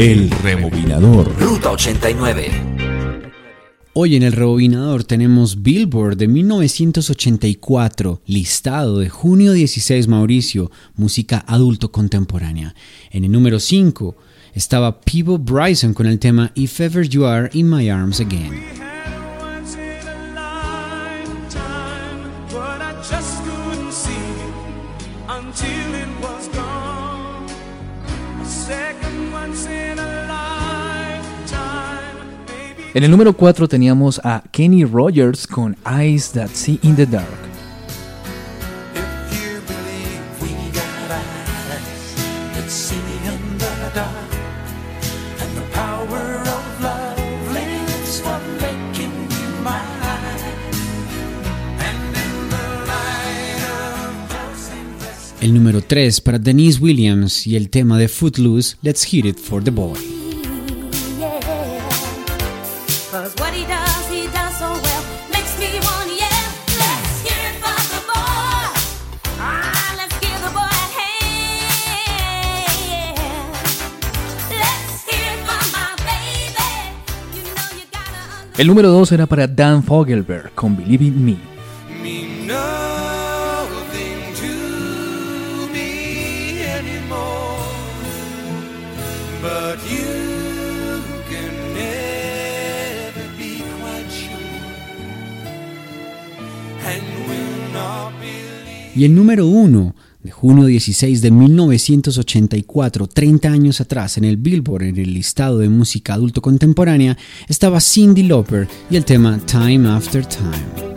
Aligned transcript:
El 0.00 0.30
rebobinador. 0.30 1.30
Ruta 1.38 1.72
89. 1.72 2.50
Hoy 3.92 4.16
en 4.16 4.22
el 4.22 4.32
rebobinador 4.32 5.04
tenemos 5.04 5.60
Billboard 5.60 6.16
de 6.16 6.26
1984, 6.26 8.22
listado 8.24 9.00
de 9.00 9.10
junio 9.10 9.52
16 9.52 10.08
Mauricio, 10.08 10.70
música 10.94 11.44
adulto 11.46 11.92
contemporánea. 11.92 12.74
En 13.10 13.24
el 13.24 13.32
número 13.32 13.60
5 13.60 14.16
estaba 14.54 15.02
Peebo 15.02 15.36
Bryson 15.36 15.92
con 15.92 16.06
el 16.06 16.18
tema 16.18 16.50
If 16.54 16.80
Ever 16.80 17.06
You 17.06 17.26
Are 17.26 17.50
in 17.52 17.68
My 17.68 17.90
Arms 17.90 18.20
Again. 18.20 18.80
En 32.92 33.04
el 33.04 33.10
número 33.10 33.32
4 33.32 33.68
teníamos 33.68 34.20
a 34.24 34.42
Kenny 34.50 34.84
Rogers 34.84 35.46
con 35.46 35.76
Eyes 35.86 36.32
That 36.32 36.48
See 36.48 36.80
in 36.82 36.96
the 36.96 37.06
Dark. 37.06 37.50
El 55.40 55.54
número 55.54 55.80
3 55.80 56.20
para 56.20 56.38
Denise 56.38 56.78
Williams 56.80 57.46
y 57.46 57.56
el 57.56 57.70
tema 57.70 57.96
de 57.96 58.08
Footloose, 58.08 58.76
Let's 58.82 59.04
Hit 59.04 59.24
It 59.24 59.38
for 59.38 59.64
the 59.64 59.70
Boy. 59.70 59.98
El 78.58 78.66
número 78.66 78.90
2 78.90 79.12
era 79.12 79.24
para 79.24 79.46
Dan 79.46 79.82
Fogelberg 79.82 80.52
con 80.54 80.76
Believe 80.76 81.06
in 81.06 81.24
Me. 81.24 81.36
Y 99.00 99.04
el 99.04 99.14
número 99.14 99.46
1 99.46 99.94
de 100.22 100.30
junio 100.30 100.66
16 100.66 101.22
de 101.22 101.30
1984, 101.30 103.06
30 103.06 103.48
años 103.48 103.80
atrás, 103.80 104.18
en 104.18 104.24
el 104.24 104.36
Billboard, 104.36 104.82
en 104.82 104.98
el 104.98 105.14
listado 105.14 105.58
de 105.58 105.70
música 105.70 106.14
adulto 106.14 106.42
contemporánea, 106.42 107.16
estaba 107.48 107.80
Cindy 107.80 108.24
Lauper 108.24 108.68
y 108.90 108.96
el 108.96 109.06
tema 109.06 109.38
Time 109.46 109.88
After 109.88 110.26
Time. 110.26 110.90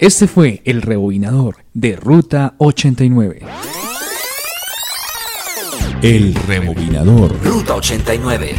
Este 0.00 0.28
fue 0.28 0.62
el 0.64 0.82
rebobinador 0.82 1.56
de 1.74 1.96
Ruta 1.96 2.54
89. 2.58 3.40
El 6.02 6.34
rebobinador. 6.36 7.34
Ruta 7.42 7.74
89. 7.74 8.54